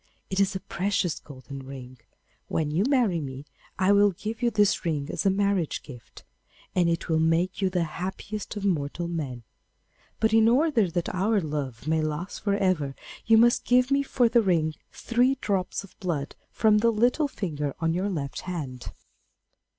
[0.31, 1.99] It is a precious gold ring.
[2.47, 3.45] When you marry me,
[3.77, 6.23] I will give you this ring as a marriage gift,
[6.73, 9.43] and it will make you the happiest of mortal men.
[10.19, 12.95] But in order that our love may last for ever,
[13.27, 17.75] you must give me for the ring three drops of blood from the little finger
[17.79, 18.93] of your left hand.